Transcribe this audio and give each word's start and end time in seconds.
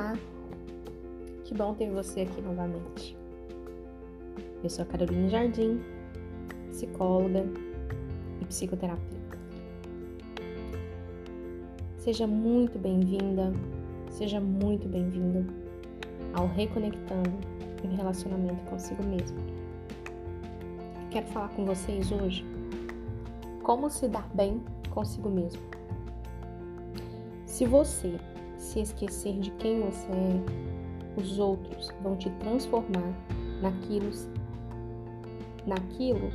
Olá, 0.00 0.14
que 1.44 1.52
bom 1.52 1.74
ter 1.74 1.90
você 1.90 2.22
aqui 2.22 2.40
novamente. 2.40 3.14
Eu 4.64 4.70
sou 4.70 4.82
a 4.82 4.86
Carolina 4.86 5.28
Jardim, 5.28 5.78
psicóloga 6.70 7.44
e 8.40 8.44
psicoterapeuta. 8.46 9.38
Seja 11.98 12.26
muito 12.26 12.78
bem-vinda, 12.78 13.52
seja 14.08 14.40
muito 14.40 14.88
bem-vindo 14.88 15.44
ao 16.32 16.46
Reconectando 16.46 17.38
em 17.84 17.94
Relacionamento 17.94 18.64
consigo 18.70 19.02
mesmo. 19.02 19.36
Quero 21.10 21.26
falar 21.26 21.50
com 21.50 21.66
vocês 21.66 22.10
hoje 22.10 22.42
como 23.62 23.90
se 23.90 24.08
dar 24.08 24.26
bem 24.32 24.62
consigo 24.88 25.28
mesmo. 25.28 25.60
Se 27.44 27.66
você 27.66 28.18
se 28.70 28.80
esquecer 28.80 29.38
de 29.40 29.50
quem 29.52 29.80
você 29.80 30.06
é, 30.12 31.20
os 31.20 31.38
outros 31.40 31.90
vão 32.02 32.16
te 32.16 32.30
transformar 32.38 33.12
naquilo, 33.60 34.10
naquilo 35.66 36.30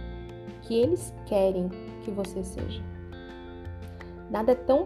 que 0.63 0.75
eles 0.75 1.13
querem 1.25 1.69
que 2.03 2.11
você 2.11 2.43
seja. 2.43 2.83
Nada 4.29 4.51
é 4.51 4.55
tão 4.55 4.85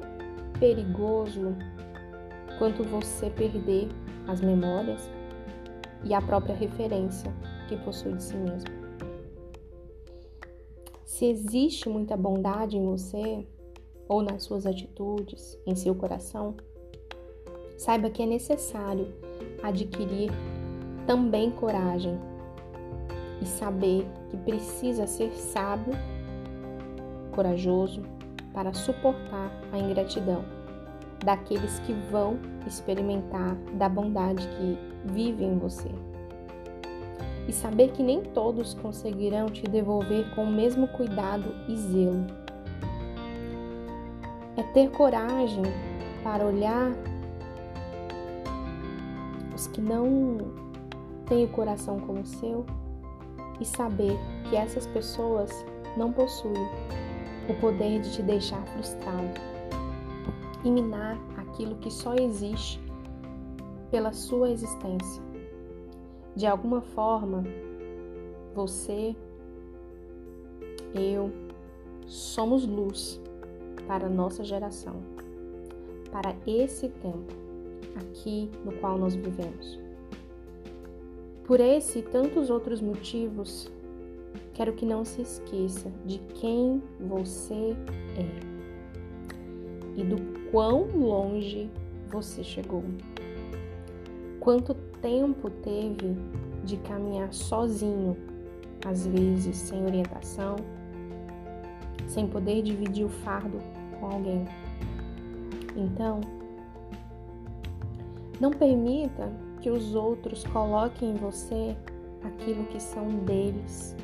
perigoso 0.60 1.56
quanto 2.60 2.84
você 2.84 3.32
perder 3.32 3.88
as 4.28 4.42
memórias 4.42 5.10
e 6.04 6.14
a 6.14 6.22
própria 6.22 6.56
referência 6.56 7.34
que 7.68 7.76
possui 7.78 8.14
de 8.14 8.24
si 8.24 8.38
mesmo. 8.38 8.70
Se 11.04 11.26
existe 11.26 11.90
muita 11.90 12.16
bondade 12.16 12.78
em 12.78 12.86
você, 12.86 13.46
ou 14.08 14.24
nas 14.24 14.44
suas 14.44 14.66
atitudes, 14.66 15.58
em 15.66 15.76
seu 15.76 15.94
coração, 15.94 16.56
saiba 17.80 18.10
que 18.10 18.22
é 18.22 18.26
necessário 18.26 19.08
adquirir 19.64 20.30
também 21.08 21.50
coragem 21.50 22.20
e 23.42 23.46
saber 23.46 24.06
que 24.30 24.36
precisa 24.36 25.08
ser 25.08 25.32
sábio, 25.32 25.94
corajoso 27.32 28.04
para 28.54 28.74
suportar 28.74 29.50
a 29.72 29.80
ingratidão 29.80 30.44
daqueles 31.24 31.80
que 31.80 31.94
vão 32.12 32.38
experimentar 32.68 33.56
da 33.76 33.88
bondade 33.88 34.46
que 34.46 34.78
vive 35.06 35.46
em 35.46 35.58
você. 35.58 35.90
E 37.48 37.54
saber 37.54 37.94
que 37.94 38.04
nem 38.04 38.22
todos 38.22 38.74
conseguirão 38.74 39.48
te 39.48 39.64
devolver 39.64 40.30
com 40.36 40.44
o 40.44 40.52
mesmo 40.52 40.86
cuidado 40.90 41.56
e 41.70 41.78
zelo. 41.78 42.28
É 44.58 44.64
ter 44.74 44.92
coragem 44.92 45.64
para 46.22 46.46
olhar 46.46 46.92
os 49.60 49.68
que 49.68 49.82
não 49.82 50.38
têm 51.28 51.44
o 51.44 51.50
coração 51.50 52.00
como 52.00 52.22
o 52.22 52.26
seu 52.26 52.66
e 53.60 53.66
saber 53.66 54.18
que 54.50 54.56
essas 54.56 54.88
pessoas 54.88 55.52
não 55.98 56.14
possuem 56.14 56.66
o 57.50 57.54
poder 57.60 58.00
de 58.00 58.14
te 58.14 58.22
deixar 58.22 58.66
frustrado 58.68 59.42
e 60.64 60.72
minar 60.72 61.20
aquilo 61.36 61.76
que 61.76 61.92
só 61.92 62.16
existe 62.16 62.82
pela 63.92 64.14
sua 64.14 64.50
existência. 64.50 65.22
De 66.38 66.48
alguma 66.48 66.82
forma, 66.82 67.44
você, 68.56 69.14
eu, 70.96 71.32
somos 72.08 72.66
luz 72.66 73.20
para 73.88 74.06
a 74.06 74.10
nossa 74.10 74.42
geração, 74.42 74.96
para 76.12 76.34
esse 76.48 76.88
tempo 76.88 77.49
aqui 77.96 78.50
no 78.66 78.72
qual 78.74 78.98
nós 78.98 79.16
vivemos. 79.16 79.80
Por 81.46 81.60
esse 81.60 82.00
e 82.00 82.04
tantos 82.04 82.50
outros 82.50 82.80
motivos, 82.80 83.72
quero 84.54 84.74
que 84.74 84.86
não 84.86 85.04
se 85.04 85.22
esqueça 85.22 85.92
de 86.06 86.20
quem 86.36 86.82
você 87.00 87.76
é 88.16 88.50
e 89.98 90.04
do 90.04 90.18
quão 90.52 90.86
longe 90.96 91.70
você 92.12 92.44
chegou. 92.44 92.84
Quanto 94.40 94.74
tempo 95.02 95.50
teve 95.50 96.16
de 96.64 96.78
caminhar 96.78 97.34
sozinho, 97.34 98.16
às 98.86 99.08
vezes 99.08 99.58
sem 99.58 99.84
orientação, 99.86 100.56
sem 102.08 102.28
poder 102.28 102.62
dividir 102.62 103.06
o 103.06 103.10
fardo 103.10 103.60
com 104.00 104.06
alguém. 104.06 104.46
Então, 105.76 106.22
não 108.40 108.52
permita 108.52 109.32
que 109.62 109.70
os 109.70 109.94
outros 109.96 110.44
coloquem 110.46 111.12
em 111.12 111.16
você 111.16 111.76
aquilo 112.24 112.66
que 112.66 112.80
são 112.80 113.08
deles. 113.26 113.96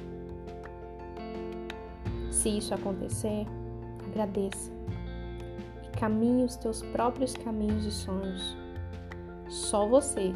Se 2.30 2.58
isso 2.58 2.74
acontecer, 2.74 3.46
agradeça 4.08 4.72
e 5.84 5.98
caminhe 5.98 6.44
os 6.44 6.56
teus 6.58 6.82
próprios 6.82 7.34
caminhos 7.34 7.86
e 7.86 7.92
sonhos. 7.92 8.58
Só 9.48 9.88
você 9.88 10.34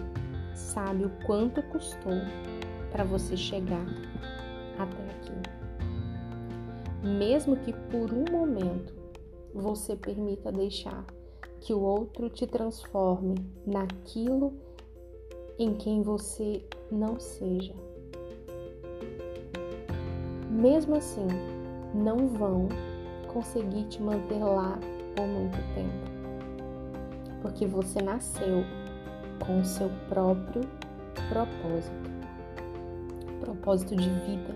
sabe 0.56 1.06
o 1.06 1.12
quanto 1.26 1.62
custou 1.64 2.22
para 2.92 3.04
você 3.04 3.36
chegar 3.36 3.86
até 4.78 5.04
aqui. 5.12 5.31
Mesmo 7.04 7.58
que 7.58 7.74
por 7.74 8.14
um 8.14 8.26
momento 8.31 8.94
você 9.54 9.96
permita 9.96 10.52
deixar 10.52 11.06
que 11.62 11.74
o 11.74 11.80
outro 11.80 12.30
te 12.30 12.47
transforme 12.47 13.36
naquilo 13.66 14.53
em 15.58 15.74
quem 15.74 16.02
você 16.02 16.64
não 16.92 17.20
seja. 17.20 17.74
Mesmo 20.50 20.96
assim, 20.96 21.28
não 21.94 22.28
vão 22.28 22.68
conseguir 23.28 23.84
te 23.86 24.02
manter 24.02 24.40
lá 24.40 24.80
por 25.16 25.28
muito 25.28 25.58
tempo, 25.75 27.42
porque 27.42 27.66
você 27.66 28.02
nasceu 28.02 28.64
com 29.46 29.59
o 29.59 29.66
seu 29.66 29.90
próprio 30.08 30.62
propósito 31.30 32.09
propósito 33.40 33.96
de 33.96 34.09
vida. 34.09 34.56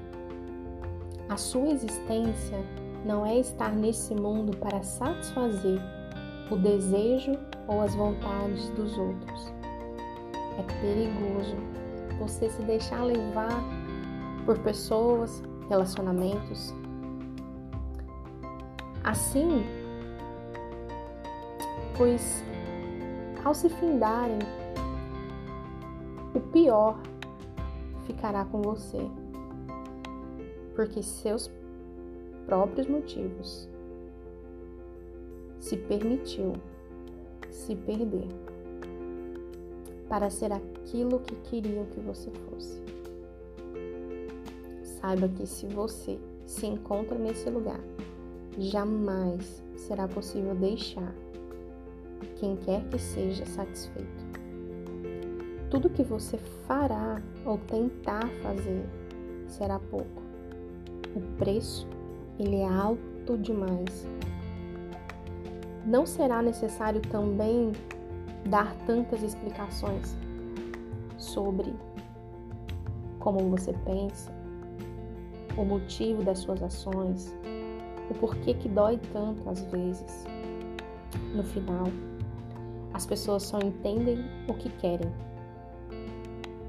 A 1.30 1.38
sua 1.38 1.70
existência 1.70 2.60
não 3.06 3.26
é 3.26 3.40
estar 3.40 3.74
nesse 3.74 4.14
mundo 4.14 4.56
para 4.58 4.84
satisfazer 4.84 5.80
o 6.52 6.56
desejo 6.56 7.38
ou 7.68 7.82
as 7.82 7.96
vontades 7.96 8.70
dos 8.70 8.98
outros. 8.98 9.54
É 10.58 10.64
perigoso 10.82 11.56
você 12.20 12.50
se 12.50 12.62
deixar 12.64 13.04
levar 13.04 13.64
por 14.46 14.58
pessoas, 14.60 15.42
relacionamentos. 15.70 16.74
Assim, 19.04 19.64
pois 21.98 22.44
ao 23.44 23.54
se 23.54 23.68
findarem, 23.68 24.40
o 26.34 26.40
pior 26.40 26.98
ficará 28.06 28.46
com 28.46 28.62
você, 28.62 29.06
porque 30.76 31.04
seus 31.04 31.52
próprios 32.46 32.88
motivos 32.88 33.68
se 35.64 35.78
permitiu 35.78 36.56
se 37.50 37.74
perder 37.74 38.28
para 40.10 40.30
ser 40.30 40.52
aquilo 40.52 41.22
que 41.22 41.36
queriam 41.38 41.86
que 41.86 42.02
você 42.02 42.30
fosse. 42.32 42.82
Saiba 44.84 45.30
que 45.30 45.48
se 45.48 45.66
você 45.68 46.20
se 46.46 46.68
encontra 46.68 47.18
nesse 47.18 47.50
lugar, 47.50 47.80
jamais 48.60 49.64
será 49.78 50.06
possível 50.06 50.54
deixar 50.54 51.16
quem 52.36 52.58
quer 52.58 52.84
que 52.90 53.00
seja 53.00 53.46
satisfeito. 53.46 54.26
Tudo 55.70 55.90
que 55.90 56.04
você 56.04 56.38
fará 56.68 57.22
ou 57.46 57.58
tentar 57.58 58.28
fazer 58.42 58.84
será 59.48 59.80
pouco. 59.80 60.22
O 61.16 61.22
preço, 61.38 61.88
ele 62.38 62.58
é 62.58 62.68
alto 62.68 63.38
demais 63.38 64.06
não 65.86 66.06
será 66.06 66.42
necessário 66.42 67.02
também 67.02 67.72
dar 68.46 68.76
tantas 68.86 69.22
explicações 69.24 70.16
sobre 71.18 71.74
como 73.20 73.40
você 73.50 73.74
pensa, 73.86 74.32
o 75.58 75.64
motivo 75.64 76.24
das 76.24 76.40
suas 76.40 76.62
ações, 76.62 77.34
o 78.10 78.14
porquê 78.16 78.54
que 78.54 78.68
dói 78.68 79.00
tanto 79.14 79.50
às 79.50 79.64
vezes. 79.66 80.26
No 81.34 81.44
final, 81.44 81.86
as 82.94 83.06
pessoas 83.06 83.44
só 83.44 83.60
entendem 83.60 84.26
o 84.48 84.54
que 84.54 84.70
querem 84.70 85.12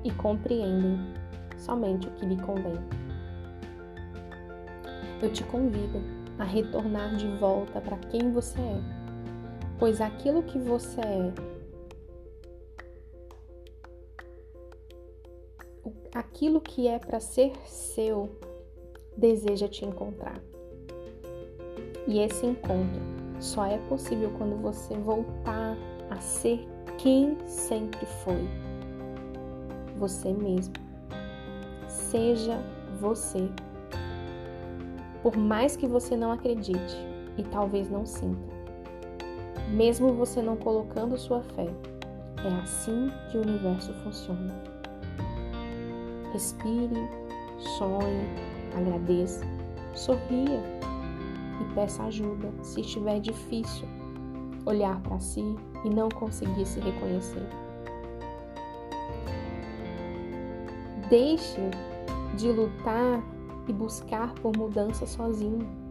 e 0.05 0.11
compreendem 0.13 0.99
somente 1.59 2.07
o 2.07 2.11
que 2.13 2.27
lhe 2.27 2.37
convém. 2.37 2.79
Eu 5.21 5.33
te 5.33 5.43
convido 5.45 6.01
a 6.39 6.45
retornar 6.45 7.17
de 7.17 7.27
volta 7.39 7.81
para 7.81 7.97
quem 7.97 8.31
você 8.31 8.61
é 8.61 9.04
pois 9.85 10.01
aquilo 10.01 10.43
que 10.43 10.59
você 10.59 10.99
é, 11.03 11.35
aquilo 16.15 16.59
que 16.59 16.89
é 16.89 16.99
para 16.99 17.21
ser 17.21 17.53
seu, 17.67 18.31
deseja 19.15 19.69
te 19.69 19.85
encontrar. 19.85 20.41
E 22.07 22.19
esse 22.19 22.47
encontro 22.47 23.03
só 23.39 23.67
é 23.67 23.77
possível 23.77 24.33
quando 24.39 24.57
você 24.57 24.97
voltar 24.97 25.77
a 26.09 26.19
ser 26.19 26.67
quem 26.97 27.37
sempre 27.47 28.07
foi. 28.07 28.49
Você 29.99 30.33
mesmo. 30.33 30.73
Seja 31.89 32.59
você. 32.99 33.51
Por 35.23 35.37
mais 35.37 35.77
que 35.77 35.87
você 35.87 36.17
não 36.17 36.33
acredite 36.33 36.97
e 37.37 37.43
talvez 37.43 37.91
não 37.91 38.07
sinta, 38.07 38.54
mesmo 39.71 40.13
você 40.13 40.43
não 40.43 40.57
colocando 40.57 41.19
sua 41.19 41.43
fé, 41.43 41.69
é 42.45 42.61
assim 42.63 43.11
que 43.31 43.39
o 43.39 43.43
universo 43.43 43.93
funciona. 44.03 44.55
Respire, 46.33 47.09
sonhe, 47.79 48.29
agradeça, 48.77 49.45
sorria 49.95 50.61
e 51.61 51.75
peça 51.75 52.03
ajuda 52.05 52.53
se 52.63 52.81
estiver 52.81 53.21
difícil 53.21 53.89
olhar 54.67 55.01
para 55.01 55.19
si 55.19 55.57
e 55.85 55.91
não 55.91 56.09
conseguir 56.09 56.67
se 56.67 56.81
reconhecer. 56.81 57.47
Deixe 61.09 61.61
de 62.37 62.51
lutar 62.51 63.23
e 63.69 63.73
buscar 63.73 64.35
por 64.35 64.57
mudança 64.57 65.07
sozinho. 65.07 65.84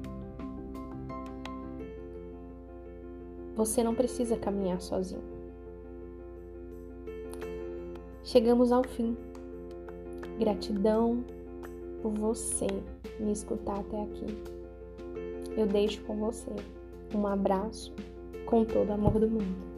Você 3.56 3.84
não 3.84 3.94
precisa 3.94 4.38
caminhar 4.38 4.82
sozinho. 4.82 5.22
Chegamos 8.24 8.72
ao 8.72 8.84
fim. 8.84 9.16
Gratidão 10.40 11.24
por 12.02 12.12
você 12.12 12.68
me 13.20 13.32
escutar 13.32 13.80
até 13.80 14.02
aqui. 14.02 14.26
Eu 15.56 15.68
deixo 15.68 16.02
com 16.04 16.16
você 16.18 16.52
um 17.14 17.28
abraço 17.28 17.94
com 18.46 18.66
todo 18.66 18.90
o 18.90 18.94
amor 18.94 19.20
do 19.20 19.30
mundo. 19.30 19.73